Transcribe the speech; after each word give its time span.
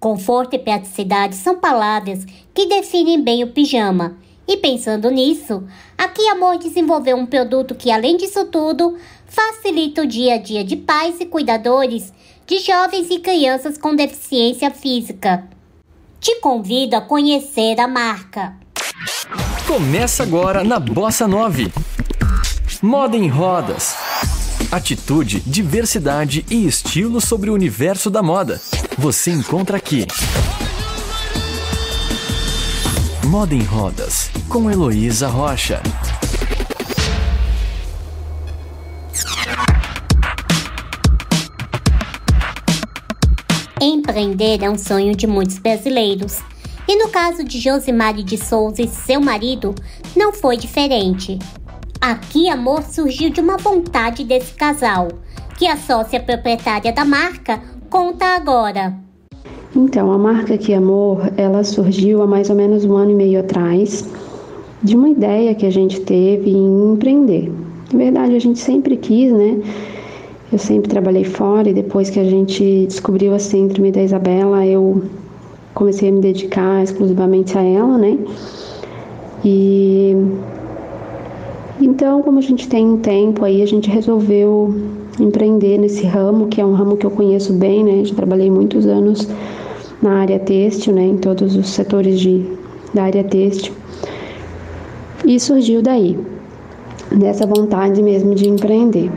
Conforto 0.00 0.56
e 0.56 0.58
praticidade 0.58 1.36
são 1.36 1.58
palavras 1.58 2.24
que 2.54 2.64
definem 2.64 3.22
bem 3.22 3.44
o 3.44 3.48
pijama. 3.48 4.16
E 4.48 4.56
pensando 4.56 5.10
nisso, 5.10 5.62
aqui 5.96 6.26
Amor 6.28 6.56
desenvolveu 6.56 7.18
um 7.18 7.26
produto 7.26 7.74
que, 7.74 7.90
além 7.90 8.16
disso 8.16 8.46
tudo, 8.46 8.96
facilita 9.26 10.00
o 10.00 10.06
dia 10.06 10.36
a 10.36 10.38
dia 10.38 10.64
de 10.64 10.74
pais 10.74 11.20
e 11.20 11.26
cuidadores 11.26 12.14
de 12.46 12.58
jovens 12.60 13.10
e 13.10 13.18
crianças 13.18 13.76
com 13.76 13.94
deficiência 13.94 14.70
física. 14.70 15.46
Te 16.18 16.40
convido 16.40 16.96
a 16.96 17.02
conhecer 17.02 17.78
a 17.78 17.86
marca. 17.86 18.56
Começa 19.66 20.22
agora 20.22 20.64
na 20.64 20.80
Bossa 20.80 21.28
9. 21.28 21.70
Moda 22.80 23.18
em 23.18 23.28
rodas. 23.28 23.94
Atitude, 24.72 25.40
diversidade 25.40 26.46
e 26.50 26.66
estilo 26.66 27.20
sobre 27.20 27.50
o 27.50 27.54
universo 27.54 28.08
da 28.08 28.22
moda. 28.22 28.58
Você 29.00 29.30
encontra 29.30 29.78
aqui. 29.78 30.06
Moda 33.26 33.54
em 33.54 33.62
Rodas, 33.62 34.30
com 34.46 34.70
Heloísa 34.70 35.26
Rocha. 35.26 35.80
Empreender 43.80 44.62
é 44.62 44.68
um 44.68 44.76
sonho 44.76 45.16
de 45.16 45.26
muitos 45.26 45.58
brasileiros. 45.58 46.40
E 46.86 46.94
no 47.02 47.08
caso 47.08 47.42
de 47.42 47.58
Josimari 47.58 48.22
de 48.22 48.36
Souza 48.36 48.82
e 48.82 48.88
seu 48.88 49.18
marido, 49.18 49.74
não 50.14 50.30
foi 50.30 50.58
diferente. 50.58 51.38
Aqui 51.98 52.50
Amor 52.50 52.82
surgiu 52.82 53.30
de 53.30 53.40
uma 53.40 53.56
vontade 53.56 54.24
desse 54.24 54.52
casal, 54.52 55.08
que 55.56 55.66
a 55.66 55.78
sócia 55.78 56.20
proprietária 56.20 56.92
da 56.92 57.06
marca 57.06 57.62
conta 57.90 58.36
agora. 58.36 58.94
Então, 59.74 60.12
a 60.12 60.18
marca 60.18 60.54
Aqui 60.54 60.72
Amor, 60.72 61.32
ela 61.36 61.64
surgiu 61.64 62.22
há 62.22 62.26
mais 62.26 62.48
ou 62.48 62.56
menos 62.56 62.84
um 62.84 62.96
ano 62.96 63.10
e 63.10 63.14
meio 63.14 63.40
atrás, 63.40 64.08
de 64.82 64.96
uma 64.96 65.08
ideia 65.08 65.54
que 65.54 65.66
a 65.66 65.70
gente 65.70 66.00
teve 66.00 66.50
em 66.50 66.92
empreender. 66.92 67.52
Na 67.92 67.98
verdade, 67.98 68.36
a 68.36 68.38
gente 68.38 68.60
sempre 68.60 68.96
quis, 68.96 69.32
né? 69.32 69.60
Eu 70.52 70.58
sempre 70.58 70.88
trabalhei 70.88 71.24
fora 71.24 71.68
e 71.68 71.74
depois 71.74 72.10
que 72.10 72.18
a 72.18 72.24
gente 72.24 72.86
descobriu 72.86 73.34
a 73.34 73.38
Síndrome 73.38 73.90
da 73.92 74.02
Isabela, 74.02 74.64
eu 74.64 75.02
comecei 75.74 76.08
a 76.08 76.12
me 76.12 76.20
dedicar 76.20 76.82
exclusivamente 76.82 77.58
a 77.58 77.62
ela, 77.62 77.98
né? 77.98 78.18
E 79.44 80.16
então, 81.80 82.22
como 82.22 82.38
a 82.38 82.42
gente 82.42 82.68
tem 82.68 82.86
um 82.86 82.98
tempo 82.98 83.44
aí, 83.44 83.62
a 83.62 83.66
gente 83.66 83.88
resolveu 83.88 84.74
empreender 85.22 85.78
nesse 85.78 86.06
ramo, 86.06 86.48
que 86.48 86.60
é 86.60 86.64
um 86.64 86.72
ramo 86.72 86.96
que 86.96 87.06
eu 87.06 87.10
conheço 87.10 87.52
bem, 87.52 87.84
né? 87.84 88.04
Já 88.04 88.14
trabalhei 88.14 88.50
muitos 88.50 88.86
anos 88.86 89.28
na 90.02 90.18
área 90.18 90.38
têxtil, 90.38 90.94
né? 90.94 91.02
Em 91.02 91.16
todos 91.16 91.56
os 91.56 91.68
setores 91.68 92.20
de, 92.20 92.44
da 92.94 93.04
área 93.04 93.24
têxtil. 93.24 93.72
E 95.24 95.38
surgiu 95.38 95.82
daí, 95.82 96.18
dessa 97.12 97.46
vontade 97.46 98.02
mesmo 98.02 98.34
de 98.34 98.48
empreender. 98.48 99.10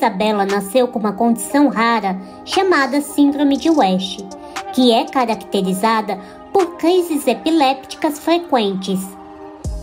Isabela 0.00 0.46
nasceu 0.46 0.88
com 0.88 0.98
uma 0.98 1.12
condição 1.12 1.68
rara 1.68 2.18
chamada 2.46 3.02
Síndrome 3.02 3.58
de 3.58 3.68
West, 3.68 4.24
que 4.72 4.92
é 4.92 5.04
caracterizada 5.04 6.18
por 6.54 6.78
crises 6.78 7.26
epilépticas 7.26 8.18
frequentes. 8.18 9.19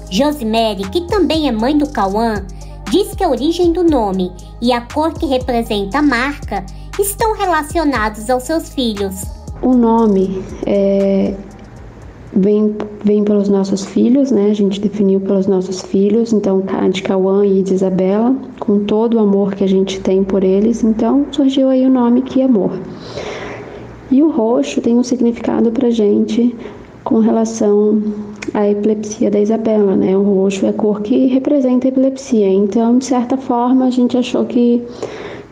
Josimere, 0.09 0.89
que 0.89 1.01
também 1.01 1.47
é 1.47 1.51
mãe 1.51 1.77
do 1.77 1.89
Cauã, 1.89 2.45
diz 2.89 3.13
que 3.13 3.23
a 3.23 3.29
origem 3.29 3.71
do 3.71 3.83
nome 3.83 4.31
e 4.61 4.71
a 4.71 4.81
cor 4.81 5.13
que 5.13 5.25
representa 5.25 5.99
a 5.99 6.01
marca 6.01 6.65
estão 6.99 7.33
relacionados 7.35 8.29
aos 8.29 8.43
seus 8.43 8.69
filhos. 8.69 9.23
O 9.61 9.73
nome 9.73 10.43
é, 10.65 11.33
vem, 12.33 12.75
vem 13.03 13.23
pelos 13.23 13.49
nossos 13.49 13.85
filhos, 13.85 14.31
né? 14.31 14.51
A 14.51 14.53
gente 14.53 14.79
definiu 14.79 15.19
pelos 15.19 15.47
nossos 15.47 15.81
filhos, 15.81 16.31
então 16.31 16.63
de 16.91 17.01
Cauã 17.01 17.45
e 17.45 17.63
de 17.63 17.73
Isabela, 17.73 18.35
com 18.59 18.85
todo 18.85 19.15
o 19.15 19.19
amor 19.19 19.55
que 19.55 19.63
a 19.63 19.67
gente 19.67 19.99
tem 19.99 20.23
por 20.23 20.43
eles, 20.43 20.83
então 20.83 21.25
surgiu 21.31 21.69
aí 21.69 21.85
o 21.85 21.89
nome 21.89 22.21
Que 22.21 22.41
Amor. 22.41 22.71
E 24.09 24.23
o 24.23 24.29
roxo 24.29 24.79
tem 24.79 24.97
um 24.97 25.03
significado 25.03 25.71
pra 25.71 25.89
gente 25.89 26.55
com 27.03 27.19
relação 27.19 28.01
à 28.57 28.67
epilepsia 28.67 29.29
da 29.29 29.39
Isabela, 29.39 29.95
né? 29.95 30.17
O 30.17 30.23
roxo 30.23 30.65
é 30.65 30.69
a 30.69 30.73
cor 30.73 31.01
que 31.01 31.27
representa 31.27 31.87
a 31.87 31.89
epilepsia, 31.89 32.49
então 32.49 32.97
de 32.97 33.05
certa 33.05 33.37
forma 33.37 33.85
a 33.85 33.91
gente 33.91 34.17
achou 34.17 34.45
que 34.45 34.83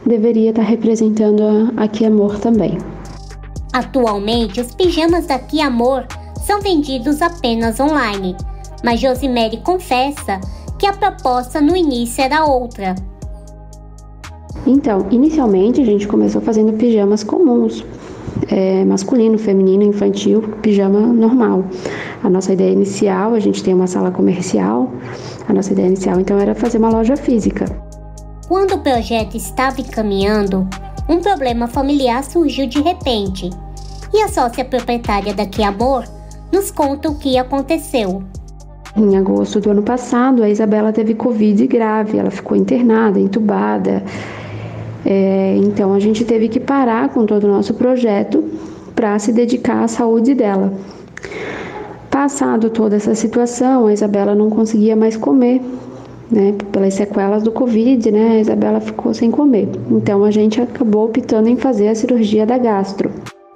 deveria 0.03 0.49
estar 0.49 0.63
representando 0.63 1.43
a, 1.43 1.83
a 1.83 2.07
Amor 2.07 2.39
também. 2.39 2.79
Atualmente, 3.71 4.59
os 4.59 4.73
pijamas 4.73 5.27
da 5.27 5.37
Que 5.37 5.61
Amor 5.61 6.07
são 6.47 6.61
vendidos 6.61 7.21
apenas 7.21 7.79
online, 7.79 8.35
mas 8.83 8.99
Josimere 8.99 9.57
confessa 9.57 10.41
que 10.79 10.87
a 10.87 10.93
proposta 10.93 11.61
no 11.61 11.75
início 11.75 12.23
era 12.23 12.43
outra. 12.43 12.95
Então, 14.65 15.05
inicialmente 15.11 15.79
a 15.79 15.85
gente 15.85 16.07
começou 16.07 16.41
fazendo 16.41 16.73
pijamas 16.73 17.23
comuns, 17.23 17.85
é, 18.49 18.83
masculino, 18.83 19.37
feminino, 19.37 19.83
infantil, 19.83 20.41
pijama 20.63 21.01
normal. 21.01 21.63
A 22.25 22.29
nossa 22.29 22.53
ideia 22.53 22.71
inicial, 22.71 23.35
a 23.35 23.39
gente 23.39 23.63
tem 23.63 23.71
uma 23.71 23.85
sala 23.85 24.09
comercial, 24.09 24.91
a 25.47 25.53
nossa 25.53 25.73
ideia 25.73 25.85
inicial 25.85 26.19
então 26.19 26.39
era 26.39 26.55
fazer 26.55 26.79
uma 26.79 26.89
loja 26.89 27.15
física. 27.15 27.65
Quando 28.47 28.73
o 28.73 28.79
projeto 28.79 29.37
estava 29.37 29.79
encaminhando, 29.79 30.67
um 31.07 31.19
problema 31.19 31.67
familiar 31.67 32.23
surgiu 32.23 32.65
de 32.65 32.81
repente. 32.81 33.51
E 34.11 34.23
a 34.23 34.27
sócia 34.27 34.65
proprietária 34.65 35.35
da 35.35 35.45
Que 35.45 35.61
Amor 35.61 36.03
nos 36.51 36.71
conta 36.71 37.09
o 37.09 37.19
que 37.19 37.37
aconteceu. 37.37 38.23
Em 38.97 39.15
agosto 39.15 39.59
do 39.59 39.69
ano 39.69 39.83
passado, 39.83 40.41
a 40.41 40.49
Isabela 40.49 40.91
teve 40.91 41.13
Covid 41.13 41.67
grave, 41.67 42.17
ela 42.17 42.31
ficou 42.31 42.57
internada, 42.57 43.19
entubada. 43.19 44.03
É, 45.05 45.57
então 45.57 45.93
a 45.93 45.99
gente 45.99 46.25
teve 46.25 46.49
que 46.49 46.59
parar 46.59 47.09
com 47.09 47.23
todo 47.23 47.43
o 47.43 47.51
nosso 47.51 47.75
projeto 47.75 48.43
para 48.95 49.19
se 49.19 49.31
dedicar 49.31 49.83
à 49.83 49.87
saúde 49.87 50.33
dela. 50.33 50.73
Passado 52.15 52.69
toda 52.69 52.95
essa 52.95 53.13
situação, 53.13 53.87
a 53.87 53.93
Isabela 53.93 54.33
não 54.33 54.49
conseguia 54.49 54.95
mais 54.95 55.17
comer, 55.17 55.61
né? 56.31 56.55
Pelas 56.71 56.93
sequelas 56.93 57.43
do 57.43 57.51
Covid, 57.51 58.09
né? 58.09 58.37
A 58.37 58.39
Isabela 58.39 58.79
ficou 58.79 59.13
sem 59.13 59.29
comer. 59.29 59.67
Então 59.91 60.23
a 60.23 60.31
gente 60.31 60.61
acabou 60.61 61.07
optando 61.07 61.49
em 61.49 61.57
fazer 61.57 61.89
a 61.89 61.93
cirurgia 61.93 62.45
da 62.45 62.57
gastro. 62.57 63.11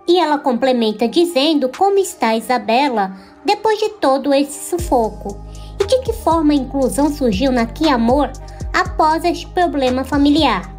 E 0.05 0.19
ela 0.19 0.37
complementa 0.37 1.07
dizendo 1.07 1.69
como 1.69 1.99
está 1.99 2.35
Isabela 2.35 3.13
depois 3.45 3.79
de 3.79 3.91
todo 3.91 4.33
esse 4.33 4.69
sufoco 4.69 5.37
e 5.81 5.87
de 5.87 6.01
que 6.01 6.11
forma 6.11 6.51
a 6.51 6.57
inclusão 6.57 7.09
surgiu 7.09 7.53
na 7.53 7.65
Que 7.65 7.87
Amor 7.87 8.29
após 8.73 9.23
este 9.23 9.47
problema 9.47 10.03
familiar. 10.03 10.78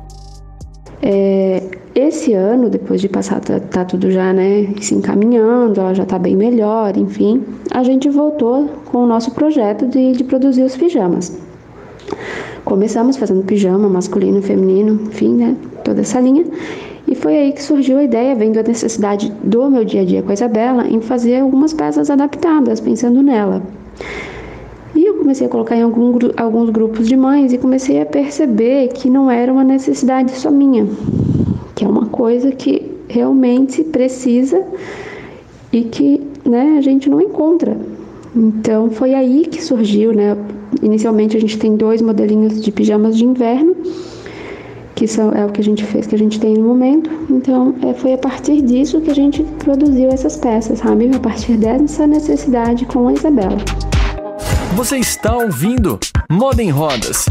É, 1.02 1.62
esse 1.94 2.34
ano, 2.34 2.68
depois 2.68 3.00
de 3.00 3.08
passar, 3.08 3.40
tá, 3.40 3.58
tá, 3.58 3.84
tudo 3.84 4.10
já, 4.10 4.32
né, 4.32 4.68
se 4.80 4.94
encaminhando, 4.94 5.80
ela 5.80 5.94
já 5.94 6.04
tá 6.04 6.18
bem 6.18 6.36
melhor, 6.36 6.96
enfim, 6.96 7.42
a 7.70 7.82
gente 7.82 8.08
voltou 8.08 8.68
com 8.86 8.98
o 8.98 9.06
nosso 9.06 9.32
projeto 9.32 9.86
de, 9.86 10.12
de 10.12 10.24
produzir 10.24 10.62
os 10.62 10.76
pijamas. 10.76 11.36
Começamos 12.64 13.16
fazendo 13.16 13.42
pijama 13.44 13.88
masculino, 13.88 14.42
feminino, 14.42 15.00
enfim, 15.06 15.34
né, 15.34 15.56
toda 15.82 16.02
essa 16.02 16.20
linha. 16.20 16.44
E 17.08 17.14
foi 17.14 17.36
aí 17.36 17.52
que 17.52 17.62
surgiu 17.62 17.98
a 17.98 18.04
ideia, 18.04 18.36
vendo 18.36 18.58
a 18.58 18.62
necessidade 18.62 19.32
do 19.42 19.68
meu 19.70 19.84
dia 19.84 20.02
a 20.02 20.04
dia 20.04 20.22
com 20.22 20.30
a 20.30 20.34
Isabela, 20.34 20.86
em 20.86 21.00
fazer 21.00 21.40
algumas 21.40 21.72
peças 21.72 22.10
adaptadas, 22.10 22.78
pensando 22.78 23.22
nela. 23.22 23.62
Comecei 25.20 25.46
a 25.46 25.50
colocar 25.50 25.76
em 25.76 25.82
algum, 25.82 26.18
alguns 26.36 26.70
grupos 26.70 27.06
de 27.06 27.14
mães 27.14 27.52
e 27.52 27.58
comecei 27.58 28.00
a 28.00 28.06
perceber 28.06 28.88
que 28.88 29.10
não 29.10 29.30
era 29.30 29.52
uma 29.52 29.62
necessidade 29.62 30.32
só 30.32 30.50
minha, 30.50 30.86
que 31.74 31.84
é 31.84 31.88
uma 31.88 32.06
coisa 32.06 32.50
que 32.50 32.90
realmente 33.06 33.84
precisa 33.84 34.64
e 35.70 35.82
que 35.82 36.20
né, 36.44 36.76
a 36.78 36.80
gente 36.80 37.08
não 37.10 37.20
encontra. 37.20 37.76
Então 38.34 38.90
foi 38.90 39.14
aí 39.14 39.46
que 39.46 39.62
surgiu, 39.62 40.12
né? 40.14 40.36
Inicialmente 40.82 41.36
a 41.36 41.40
gente 41.40 41.58
tem 41.58 41.76
dois 41.76 42.00
modelinhos 42.00 42.60
de 42.60 42.72
pijamas 42.72 43.16
de 43.16 43.24
inverno 43.24 43.76
que 44.94 45.06
são, 45.06 45.32
é 45.32 45.46
o 45.46 45.50
que 45.50 45.60
a 45.60 45.64
gente 45.64 45.84
fez, 45.84 46.06
que 46.06 46.14
a 46.14 46.18
gente 46.18 46.38
tem 46.38 46.54
no 46.54 46.68
momento. 46.68 47.10
Então, 47.30 47.74
é, 47.82 47.94
foi 47.94 48.12
a 48.12 48.18
partir 48.18 48.60
disso 48.60 49.00
que 49.00 49.10
a 49.10 49.14
gente 49.14 49.42
produziu 49.58 50.08
essas 50.08 50.36
peças, 50.36 50.78
sabe? 50.80 51.10
A 51.14 51.18
partir 51.18 51.56
dessa 51.56 52.06
necessidade 52.06 52.84
com 52.84 53.08
a 53.08 53.12
Isabela. 53.14 53.56
Você 54.74 54.98
está 54.98 55.36
ouvindo 55.36 55.98
Moda 56.30 56.62
em 56.62 56.70
Rodas. 56.70 57.26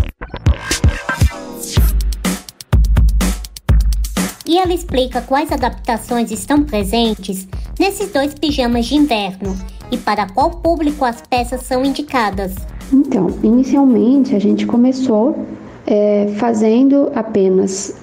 E 4.46 4.58
ela 4.58 4.74
explica 4.74 5.22
quais 5.22 5.50
adaptações 5.52 6.32
estão 6.32 6.64
presentes 6.64 7.48
nesses 7.80 8.12
dois 8.12 8.34
pijamas 8.34 8.88
de 8.88 8.96
inverno 8.96 9.58
e 9.90 9.98
para 9.98 10.28
qual 10.28 10.52
público 10.52 11.06
as 11.06 11.22
peças 11.22 11.62
são 11.64 11.86
indicadas. 11.86 12.54
Então, 12.92 13.30
inicialmente 13.42 14.36
a 14.36 14.40
gente 14.40 14.66
começou 14.66 15.46
é, 15.88 16.28
fazendo 16.38 17.10
apenas 17.16 17.96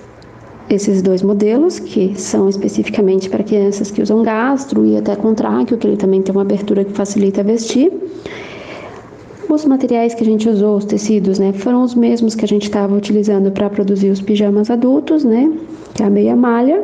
esses 0.69 1.03
dois 1.03 1.23
modelos, 1.23 1.79
que 1.79 2.19
são 2.19 2.49
especificamente 2.49 3.29
para 3.29 3.45
crianças 3.45 3.91
que 3.91 4.03
usam 4.03 4.23
gastro 4.23 4.85
e 4.85 4.97
até 4.97 5.15
contráqueo, 5.15 5.77
que 5.77 5.87
ele 5.87 5.97
também 5.97 6.23
tem 6.23 6.35
uma 6.35 6.43
abertura 6.43 6.85
que 6.85 6.93
facilita 6.93 7.43
vestir. 7.43 7.93
Os 9.49 9.65
materiais 9.65 10.13
que 10.13 10.23
a 10.23 10.27
gente 10.27 10.49
usou, 10.49 10.77
os 10.77 10.85
tecidos, 10.85 11.39
né, 11.39 11.53
foram 11.53 11.83
os 11.83 11.95
mesmos 11.95 12.35
que 12.35 12.45
a 12.45 12.49
gente 12.49 12.65
estava 12.65 12.95
utilizando 12.95 13.51
para 13.51 13.71
produzir 13.71 14.11
os 14.11 14.21
pijamas 14.21 14.71
adultos, 14.71 15.25
né, 15.25 15.53
que 15.95 16.03
é 16.03 16.07
a 16.07 16.11
meia 16.11 16.35
malha. 16.35 16.83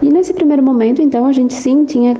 E 0.00 0.08
nesse 0.08 0.32
primeiro 0.32 0.62
momento, 0.62 1.02
então, 1.02 1.26
a 1.26 1.32
gente 1.32 1.52
sim 1.54 1.84
tinha 1.84 2.16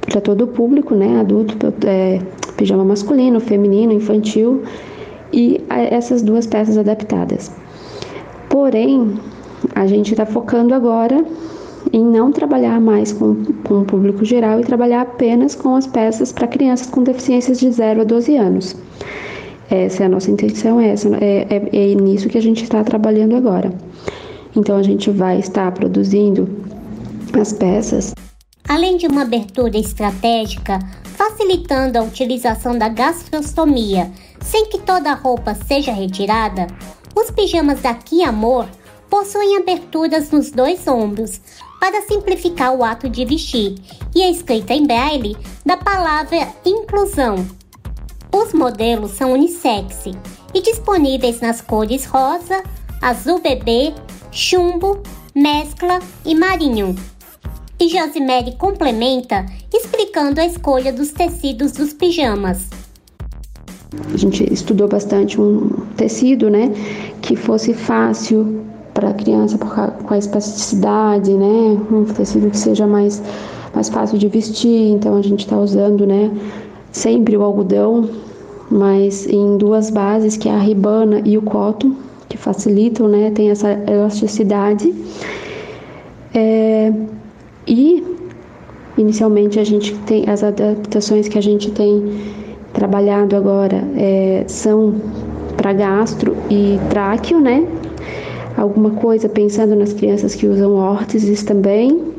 para 0.00 0.20
todo 0.20 0.42
o 0.42 0.46
público, 0.48 0.94
né, 0.94 1.20
adulto, 1.20 1.54
é, 1.86 2.20
pijama 2.56 2.84
masculino, 2.84 3.38
feminino, 3.38 3.92
infantil 3.92 4.62
e 5.32 5.62
essas 5.68 6.20
duas 6.20 6.46
peças 6.46 6.76
adaptadas. 6.76 7.52
Porém, 8.48 9.14
a 9.74 9.86
gente 9.86 10.10
está 10.10 10.26
focando 10.26 10.74
agora 10.74 11.24
em 11.92 12.04
não 12.04 12.30
trabalhar 12.30 12.80
mais 12.80 13.12
com, 13.12 13.44
com 13.64 13.80
o 13.80 13.84
público 13.84 14.24
geral 14.24 14.60
e 14.60 14.64
trabalhar 14.64 15.02
apenas 15.02 15.54
com 15.54 15.74
as 15.74 15.86
peças 15.86 16.32
para 16.32 16.46
crianças 16.46 16.86
com 16.88 17.02
deficiências 17.02 17.58
de 17.58 17.70
0 17.70 18.02
a 18.02 18.04
12 18.04 18.36
anos. 18.36 18.76
Essa 19.70 20.02
é 20.02 20.06
a 20.06 20.08
nossa 20.08 20.30
intenção, 20.30 20.80
essa, 20.80 21.08
é, 21.16 21.46
é, 21.48 21.92
é 21.92 21.94
nisso 21.94 22.28
que 22.28 22.38
a 22.38 22.42
gente 22.42 22.64
está 22.64 22.82
trabalhando 22.82 23.36
agora. 23.36 23.72
Então, 24.56 24.76
a 24.76 24.82
gente 24.82 25.10
vai 25.10 25.38
estar 25.38 25.70
produzindo 25.72 26.48
as 27.40 27.52
peças. 27.52 28.12
Além 28.68 28.96
de 28.96 29.06
uma 29.06 29.22
abertura 29.22 29.78
estratégica, 29.78 30.80
facilitando 31.04 31.98
a 31.98 32.02
utilização 32.02 32.76
da 32.76 32.88
gastrostomia, 32.88 34.10
sem 34.40 34.66
que 34.66 34.78
toda 34.78 35.12
a 35.12 35.14
roupa 35.14 35.54
seja 35.54 35.92
retirada, 35.92 36.66
os 37.14 37.30
pijamas 37.30 37.80
da 37.80 37.94
Ki 37.94 38.24
Amor 38.24 38.66
possuem 39.08 39.56
aberturas 39.56 40.30
nos 40.30 40.50
dois 40.50 40.86
ombros 40.86 41.40
para 41.80 42.02
simplificar 42.02 42.74
o 42.74 42.84
ato 42.84 43.08
de 43.08 43.24
vestir 43.24 43.76
e 44.14 44.22
a 44.22 44.30
escrita 44.30 44.74
em 44.74 44.86
braille 44.86 45.36
da 45.64 45.78
palavra 45.78 46.46
inclusão. 46.64 47.44
Os 48.32 48.52
modelos 48.52 49.12
são 49.12 49.32
unissex 49.32 50.04
e 50.54 50.60
disponíveis 50.60 51.40
nas 51.40 51.60
cores 51.60 52.04
rosa, 52.04 52.62
azul 53.00 53.40
bebê, 53.40 53.94
chumbo, 54.30 55.02
mescla 55.34 55.98
e 56.24 56.34
marinho. 56.34 56.94
E 57.80 57.88
Josimere 57.88 58.56
complementa 58.56 59.46
explicando 59.72 60.40
a 60.40 60.44
escolha 60.44 60.92
dos 60.92 61.12
tecidos 61.12 61.72
dos 61.72 61.94
pijamas. 61.94 62.68
A 64.12 64.16
gente 64.16 64.44
estudou 64.52 64.86
bastante 64.86 65.40
um 65.40 65.86
tecido, 65.96 66.50
né, 66.50 66.70
que 67.22 67.34
fosse 67.34 67.74
fácil 67.74 68.69
para 69.00 69.10
a 69.10 69.14
criança 69.14 69.56
por, 69.56 69.74
com 69.74 70.14
a 70.14 70.18
espasticidade, 70.18 71.32
né, 71.32 71.80
um 71.90 72.04
tecido 72.04 72.50
que 72.50 72.58
seja 72.58 72.86
mais 72.86 73.22
mais 73.74 73.88
fácil 73.88 74.18
de 74.18 74.28
vestir. 74.28 74.92
Então 74.92 75.16
a 75.16 75.22
gente 75.22 75.40
está 75.40 75.56
usando, 75.56 76.06
né, 76.06 76.30
sempre 76.92 77.36
o 77.36 77.42
algodão, 77.42 78.08
mas 78.70 79.26
em 79.26 79.56
duas 79.56 79.90
bases, 79.90 80.36
que 80.36 80.48
é 80.48 80.52
a 80.52 80.58
ribana 80.58 81.22
e 81.24 81.38
o 81.38 81.42
cotton, 81.42 81.94
que 82.28 82.36
facilitam, 82.36 83.08
né, 83.08 83.30
tem 83.30 83.50
essa 83.50 83.70
elasticidade. 83.88 84.92
É, 86.34 86.92
e 87.66 88.04
inicialmente 88.98 89.58
a 89.58 89.64
gente 89.64 89.94
tem 90.00 90.28
as 90.28 90.42
adaptações 90.42 91.26
que 91.28 91.38
a 91.38 91.42
gente 91.42 91.70
tem 91.70 92.20
trabalhado 92.72 93.34
agora 93.34 93.82
é, 93.96 94.44
são 94.46 94.94
para 95.56 95.72
gastro 95.72 96.36
e 96.50 96.78
tráqueo, 96.88 97.40
né? 97.40 97.66
Alguma 98.60 98.90
coisa 98.90 99.26
pensando 99.26 99.74
nas 99.74 99.94
crianças 99.94 100.34
que 100.34 100.46
usam 100.46 100.74
órteses 100.74 101.42
também. 101.42 102.12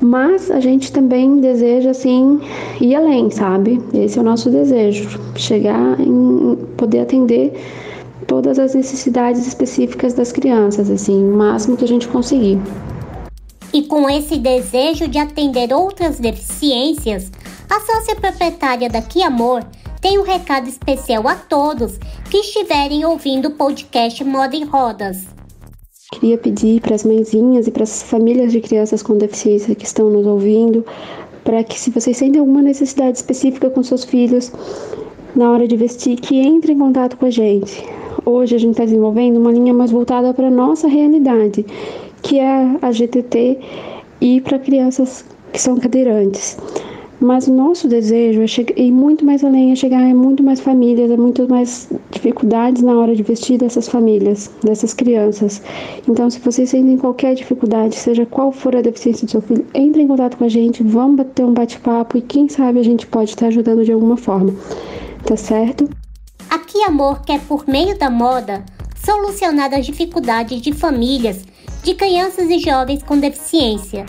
Mas 0.00 0.52
a 0.52 0.60
gente 0.60 0.92
também 0.92 1.40
deseja, 1.40 1.90
assim, 1.90 2.40
ir 2.80 2.94
além, 2.94 3.28
sabe? 3.28 3.82
Esse 3.92 4.18
é 4.18 4.22
o 4.22 4.24
nosso 4.24 4.50
desejo, 4.50 5.18
chegar 5.34 6.00
em 6.00 6.56
poder 6.76 7.00
atender 7.00 7.60
todas 8.28 8.56
as 8.56 8.72
necessidades 8.76 9.44
específicas 9.48 10.14
das 10.14 10.30
crianças, 10.30 10.88
assim, 10.88 11.28
o 11.28 11.36
máximo 11.36 11.76
que 11.76 11.84
a 11.84 11.88
gente 11.88 12.06
conseguir. 12.06 12.60
E 13.72 13.82
com 13.82 14.08
esse 14.08 14.36
desejo 14.36 15.08
de 15.08 15.18
atender 15.18 15.72
outras 15.72 16.20
deficiências, 16.20 17.32
a 17.68 17.80
sócia 17.80 18.14
proprietária 18.14 18.88
da 18.88 19.02
Que 19.02 19.24
Amor 19.24 19.64
tem 20.04 20.18
um 20.18 20.22
recado 20.22 20.68
especial 20.68 21.26
a 21.26 21.34
todos 21.34 21.96
que 22.30 22.36
estiverem 22.36 23.06
ouvindo 23.06 23.48
o 23.48 23.52
podcast 23.52 24.22
Moda 24.22 24.54
em 24.54 24.62
Rodas. 24.62 25.24
Queria 26.12 26.36
pedir 26.36 26.82
para 26.82 26.94
as 26.94 27.04
mãezinhas 27.04 27.66
e 27.66 27.70
para 27.70 27.84
as 27.84 28.02
famílias 28.02 28.52
de 28.52 28.60
crianças 28.60 29.02
com 29.02 29.16
deficiência 29.16 29.74
que 29.74 29.86
estão 29.86 30.10
nos 30.10 30.26
ouvindo, 30.26 30.84
para 31.42 31.64
que 31.64 31.80
se 31.80 31.88
vocês 31.88 32.18
sentem 32.18 32.38
alguma 32.38 32.60
necessidade 32.60 33.16
específica 33.16 33.70
com 33.70 33.82
seus 33.82 34.04
filhos 34.04 34.52
na 35.34 35.50
hora 35.50 35.66
de 35.66 35.74
vestir, 35.74 36.16
que 36.16 36.38
entrem 36.38 36.76
em 36.76 36.80
contato 36.80 37.16
com 37.16 37.24
a 37.24 37.30
gente. 37.30 37.82
Hoje 38.26 38.56
a 38.56 38.58
gente 38.58 38.72
está 38.72 38.84
desenvolvendo 38.84 39.38
uma 39.38 39.52
linha 39.52 39.72
mais 39.72 39.90
voltada 39.90 40.34
para 40.34 40.48
a 40.48 40.50
nossa 40.50 40.86
realidade, 40.86 41.64
que 42.20 42.38
é 42.38 42.76
a 42.82 42.92
GTT 42.92 43.58
e 44.20 44.42
para 44.42 44.58
crianças 44.58 45.24
que 45.50 45.58
são 45.58 45.78
cadeirantes. 45.78 46.58
Mas 47.20 47.46
o 47.46 47.54
nosso 47.54 47.88
desejo 47.88 48.42
é 48.42 48.80
ir 48.80 48.92
muito 48.92 49.24
mais 49.24 49.44
além, 49.44 49.72
é 49.72 49.76
chegar 49.76 50.02
a 50.02 50.14
muito 50.14 50.42
mais 50.42 50.60
famílias, 50.60 51.10
a 51.10 51.16
muito 51.16 51.48
mais 51.48 51.88
dificuldades 52.10 52.82
na 52.82 52.94
hora 52.94 53.14
de 53.14 53.22
vestir 53.22 53.58
dessas 53.58 53.88
famílias, 53.88 54.50
dessas 54.62 54.92
crianças. 54.92 55.62
Então, 56.08 56.28
se 56.28 56.40
vocês 56.40 56.70
sentem 56.70 56.98
qualquer 56.98 57.34
dificuldade, 57.34 57.94
seja 57.94 58.26
qual 58.26 58.50
for 58.50 58.74
a 58.76 58.82
deficiência 58.82 59.26
do 59.26 59.30
seu 59.30 59.40
filho, 59.40 59.64
entre 59.74 60.02
em 60.02 60.08
contato 60.08 60.36
com 60.36 60.44
a 60.44 60.48
gente, 60.48 60.82
vamos 60.82 61.16
bater 61.16 61.44
um 61.44 61.54
bate-papo 61.54 62.18
e 62.18 62.22
quem 62.22 62.48
sabe 62.48 62.80
a 62.80 62.84
gente 62.84 63.06
pode 63.06 63.30
estar 63.30 63.46
ajudando 63.46 63.84
de 63.84 63.92
alguma 63.92 64.16
forma. 64.16 64.52
Tá 65.24 65.36
certo? 65.36 65.88
Aqui 66.50 66.82
Amor 66.82 67.22
quer, 67.22 67.40
por 67.40 67.66
meio 67.66 67.96
da 67.98 68.10
moda, 68.10 68.64
solucionar 69.04 69.72
as 69.72 69.86
dificuldades 69.86 70.60
de 70.60 70.72
famílias, 70.72 71.44
de 71.82 71.94
crianças 71.94 72.50
e 72.50 72.58
jovens 72.58 73.02
com 73.02 73.18
deficiência. 73.18 74.04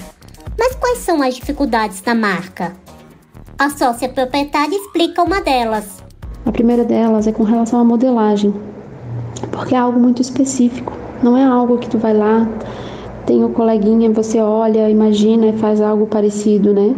Mas 0.57 0.75
quais 0.75 0.99
são 0.99 1.21
as 1.21 1.35
dificuldades 1.35 2.01
da 2.01 2.15
marca? 2.15 2.84
A 3.57 3.69
sócia 3.69 4.09
proprietária 4.09 4.75
explica 4.75 5.23
uma 5.23 5.39
delas. 5.39 6.03
A 6.45 6.51
primeira 6.51 6.83
delas 6.83 7.25
é 7.25 7.31
com 7.31 7.43
relação 7.43 7.79
à 7.79 7.85
modelagem, 7.85 8.53
porque 9.49 9.73
é 9.73 9.77
algo 9.77 9.97
muito 9.97 10.21
específico. 10.21 10.91
Não 11.23 11.37
é 11.37 11.45
algo 11.45 11.77
que 11.77 11.87
tu 11.87 11.97
vai 11.97 12.13
lá, 12.13 12.45
tem 13.25 13.45
o 13.45 13.49
coleguinha, 13.49 14.11
você 14.11 14.39
olha, 14.39 14.89
imagina 14.89 15.47
e 15.47 15.53
faz 15.53 15.79
algo 15.79 16.05
parecido, 16.05 16.73
né? 16.73 16.93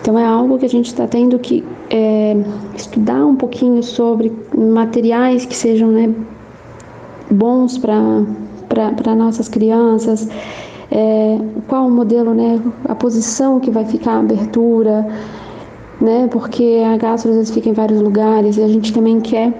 Então 0.00 0.18
é 0.18 0.24
algo 0.24 0.58
que 0.58 0.66
a 0.66 0.68
gente 0.68 0.86
está 0.86 1.06
tendo 1.06 1.38
que 1.38 1.64
é, 1.90 2.36
estudar 2.74 3.24
um 3.24 3.36
pouquinho 3.36 3.80
sobre 3.80 4.32
materiais 4.52 5.46
que 5.46 5.54
sejam 5.54 5.90
né, 5.90 6.12
bons 7.30 7.78
para 7.78 9.14
nossas 9.14 9.48
crianças, 9.48 10.28
é, 10.90 11.38
qual 11.68 11.86
o 11.86 11.90
modelo, 11.90 12.34
né, 12.34 12.60
a 12.88 12.96
posição 12.96 13.60
que 13.60 13.70
vai 13.70 13.84
ficar 13.84 14.14
a 14.14 14.18
abertura, 14.18 15.06
né? 16.00 16.28
Porque 16.30 16.82
a 16.86 16.96
gastro 16.96 17.30
às 17.30 17.36
vezes 17.36 17.54
fica 17.54 17.68
em 17.68 17.72
vários 17.72 18.00
lugares 18.00 18.56
e 18.56 18.62
a 18.62 18.68
gente 18.68 18.92
também 18.92 19.20
quer 19.20 19.52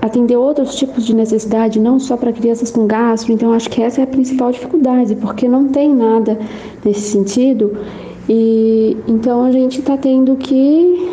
atender 0.00 0.36
outros 0.36 0.76
tipos 0.76 1.04
de 1.06 1.14
necessidade, 1.14 1.80
não 1.80 1.98
só 1.98 2.16
para 2.16 2.32
crianças 2.32 2.70
com 2.70 2.86
gastro. 2.86 3.32
Então 3.32 3.52
acho 3.52 3.70
que 3.70 3.82
essa 3.82 4.00
é 4.00 4.04
a 4.04 4.06
principal 4.06 4.52
dificuldade, 4.52 5.14
porque 5.16 5.48
não 5.48 5.68
tem 5.68 5.94
nada 5.94 6.38
nesse 6.84 7.10
sentido. 7.12 7.76
E 8.28 8.96
então 9.06 9.44
a 9.44 9.52
gente 9.52 9.80
está 9.80 9.96
tendo 9.96 10.36
que 10.36 11.10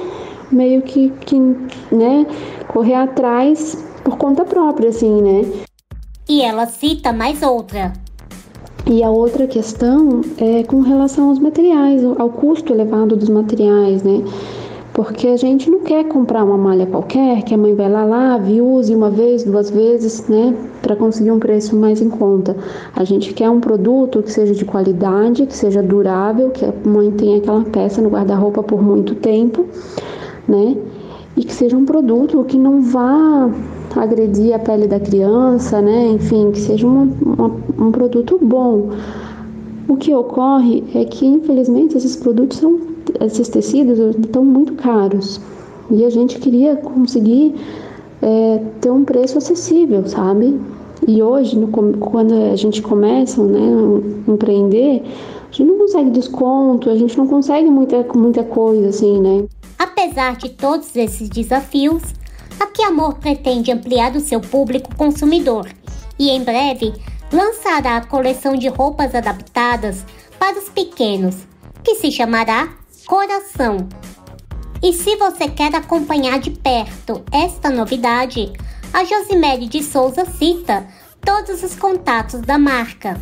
meio 0.51 0.81
que, 0.81 1.09
que 1.25 1.39
né, 1.39 2.25
correr 2.67 2.95
atrás 2.95 3.77
por 4.03 4.17
conta 4.17 4.43
própria, 4.43 4.89
assim, 4.89 5.21
né? 5.21 5.45
E 6.27 6.41
ela 6.41 6.65
cita 6.65 7.11
mais 7.13 7.41
outra. 7.41 7.93
E 8.87 9.03
a 9.03 9.09
outra 9.09 9.45
questão 9.45 10.21
é 10.37 10.63
com 10.63 10.81
relação 10.81 11.29
aos 11.29 11.39
materiais, 11.39 12.03
ao 12.03 12.29
custo 12.29 12.73
elevado 12.73 13.15
dos 13.15 13.29
materiais, 13.29 14.01
né? 14.01 14.23
Porque 14.91 15.27
a 15.27 15.37
gente 15.37 15.69
não 15.69 15.79
quer 15.81 16.03
comprar 16.05 16.43
uma 16.43 16.57
malha 16.57 16.85
qualquer, 16.85 17.43
que 17.43 17.53
a 17.53 17.57
mãe 17.57 17.73
vai 17.73 17.89
lá, 17.89 18.03
lave, 18.03 18.59
use 18.59 18.93
uma 18.93 19.09
vez, 19.09 19.43
duas 19.43 19.69
vezes, 19.69 20.27
né? 20.27 20.53
Para 20.81 20.95
conseguir 20.95 21.31
um 21.31 21.39
preço 21.39 21.75
mais 21.75 22.01
em 22.01 22.09
conta. 22.09 22.57
A 22.95 23.03
gente 23.03 23.33
quer 23.33 23.49
um 23.49 23.61
produto 23.61 24.21
que 24.21 24.31
seja 24.31 24.53
de 24.53 24.65
qualidade, 24.65 25.45
que 25.45 25.55
seja 25.55 25.81
durável, 25.81 26.49
que 26.49 26.65
a 26.65 26.73
mãe 26.83 27.11
tenha 27.11 27.37
aquela 27.37 27.63
peça 27.63 28.01
no 28.01 28.09
guarda-roupa 28.09 28.63
por 28.63 28.81
muito 28.81 29.15
tempo, 29.15 29.65
né? 30.47 30.75
E 31.37 31.43
que 31.45 31.53
seja 31.53 31.77
um 31.77 31.85
produto 31.85 32.43
que 32.43 32.57
não 32.57 32.81
vá 32.81 33.49
agredir 33.99 34.53
a 34.53 34.59
pele 34.59 34.87
da 34.87 34.99
criança, 34.99 35.81
né? 35.81 36.07
Enfim, 36.07 36.51
que 36.51 36.59
seja 36.59 36.85
uma, 36.85 37.07
uma, 37.21 37.51
um 37.79 37.91
produto 37.91 38.39
bom. 38.41 38.89
O 39.87 39.95
que 39.97 40.13
ocorre 40.13 40.83
é 40.95 41.05
que, 41.05 41.25
infelizmente, 41.25 41.97
esses 41.97 42.15
produtos 42.15 42.57
são, 42.57 42.79
esses 43.19 43.49
tecidos 43.49 43.99
estão 44.17 44.45
muito 44.45 44.73
caros. 44.73 45.41
E 45.89 46.05
a 46.05 46.09
gente 46.09 46.39
queria 46.39 46.75
conseguir 46.77 47.55
é, 48.21 48.63
ter 48.79 48.89
um 48.89 49.03
preço 49.03 49.37
acessível, 49.37 50.07
sabe? 50.07 50.57
E 51.07 51.21
hoje, 51.21 51.57
no, 51.57 51.67
quando 51.67 52.33
a 52.33 52.55
gente 52.55 52.81
começa 52.81 53.43
né, 53.43 53.59
a 53.59 54.31
empreender, 54.31 55.03
a 55.03 55.51
gente 55.51 55.63
não 55.63 55.77
consegue 55.79 56.09
desconto, 56.11 56.89
a 56.89 56.95
gente 56.95 57.17
não 57.17 57.27
consegue 57.27 57.69
muita, 57.69 58.05
muita 58.15 58.43
coisa 58.43 58.89
assim, 58.89 59.19
né? 59.19 59.43
Apesar 59.77 60.37
de 60.37 60.49
todos 60.49 60.95
esses 60.95 61.27
desafios, 61.27 62.01
a 62.61 62.67
Que 62.67 62.83
Amor 62.83 63.15
pretende 63.15 63.71
ampliar 63.71 64.15
o 64.15 64.19
seu 64.19 64.39
público 64.39 64.95
consumidor 64.95 65.67
e 66.19 66.29
em 66.29 66.43
breve 66.43 66.93
lançará 67.33 67.97
a 67.97 68.05
coleção 68.05 68.55
de 68.55 68.67
roupas 68.67 69.15
adaptadas 69.15 70.05
para 70.37 70.59
os 70.59 70.69
pequenos, 70.69 71.37
que 71.83 71.95
se 71.95 72.11
chamará 72.11 72.69
Coração. 73.07 73.89
E 74.83 74.93
se 74.93 75.15
você 75.15 75.49
quer 75.49 75.75
acompanhar 75.75 76.39
de 76.39 76.51
perto 76.51 77.23
esta 77.31 77.71
novidade, 77.71 78.53
a 78.93 79.03
Josimere 79.03 79.65
de 79.65 79.81
Souza 79.81 80.23
cita 80.25 80.85
todos 81.25 81.63
os 81.63 81.75
contatos 81.75 82.41
da 82.41 82.59
marca. 82.59 83.19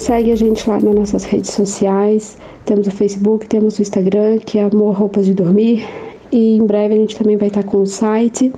Segue 0.00 0.32
a 0.32 0.36
gente 0.36 0.68
lá 0.68 0.80
nas 0.80 0.94
nossas 0.94 1.24
redes 1.24 1.52
sociais, 1.52 2.36
temos 2.64 2.88
o 2.88 2.90
Facebook, 2.90 3.46
temos 3.46 3.78
o 3.78 3.82
Instagram, 3.82 4.38
que 4.40 4.58
é 4.58 4.64
Amor 4.64 4.96
Roupas 4.96 5.26
de 5.26 5.34
Dormir, 5.34 5.86
e 6.30 6.56
em 6.56 6.64
breve 6.64 6.94
a 6.94 6.96
gente 6.96 7.16
também 7.16 7.36
vai 7.36 7.48
estar 7.48 7.62
com 7.62 7.78
o 7.78 7.86
site, 7.86 8.52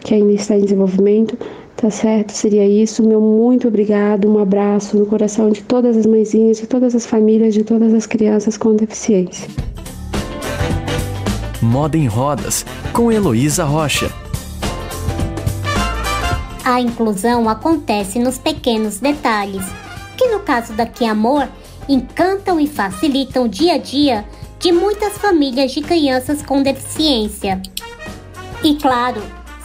que 0.00 0.14
ainda 0.14 0.32
está 0.32 0.56
em 0.56 0.62
desenvolvimento. 0.62 1.36
Tá 1.76 1.90
certo? 1.90 2.30
Seria 2.30 2.64
isso. 2.64 3.02
Meu 3.02 3.20
muito 3.20 3.66
obrigado. 3.66 4.30
Um 4.30 4.38
abraço 4.38 4.96
no 4.96 5.04
coração 5.04 5.50
de 5.50 5.64
todas 5.64 5.96
as 5.96 6.06
mãezinhas, 6.06 6.58
de 6.58 6.66
todas 6.68 6.94
as 6.94 7.04
famílias, 7.04 7.54
de 7.54 7.64
todas 7.64 7.92
as 7.92 8.06
crianças 8.06 8.56
com 8.56 8.76
deficiência. 8.76 9.48
Moda 11.60 11.96
em 11.96 12.06
Rodas, 12.06 12.64
com 12.92 13.10
Heloísa 13.10 13.64
Rocha. 13.64 14.10
A 16.64 16.80
inclusão 16.80 17.48
acontece 17.48 18.20
nos 18.20 18.38
pequenos 18.38 18.98
detalhes, 18.98 19.64
que 20.16 20.28
no 20.28 20.38
caso 20.38 20.72
da 20.74 20.86
Que 20.86 21.04
Amor, 21.04 21.48
encantam 21.88 22.60
e 22.60 22.68
facilitam 22.68 23.44
o 23.44 23.48
dia 23.48 23.74
a 23.74 23.78
dia 23.78 24.24
de 24.62 24.70
muitas 24.70 25.18
famílias 25.18 25.72
de 25.72 25.82
crianças 25.82 26.40
com 26.40 26.62
deficiência. 26.62 27.60
E 28.62 28.76
claro, 28.76 29.20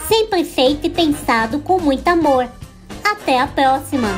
sempre 0.08 0.44
feito 0.44 0.88
e 0.88 0.90
pensado 0.90 1.60
com 1.60 1.80
muito 1.80 2.06
amor. 2.08 2.48
Até 3.04 3.40
a 3.40 3.46
próxima! 3.46 4.08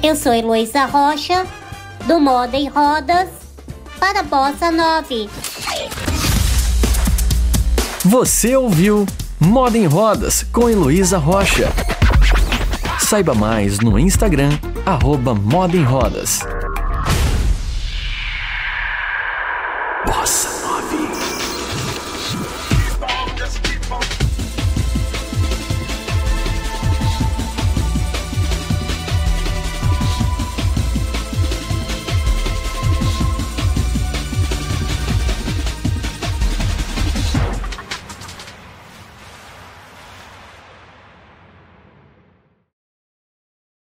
Eu 0.00 0.14
sou 0.14 0.32
Heloísa 0.32 0.86
Rocha, 0.86 1.44
do 2.06 2.20
Moda 2.20 2.56
em 2.56 2.68
Rodas, 2.68 3.28
para 3.98 4.22
Bossa 4.22 4.70
9. 4.70 5.28
Você 8.04 8.54
ouviu 8.54 9.04
Moda 9.40 9.76
em 9.76 9.86
Rodas 9.86 10.44
com 10.52 10.70
Heloísa 10.70 11.18
Rocha. 11.18 11.72
Saiba 13.00 13.34
mais 13.34 13.80
no 13.80 13.98
Instagram, 13.98 14.50
arroba 14.84 15.34
Moda 15.34 15.76
em 15.76 15.82
Rodas. 15.82 16.38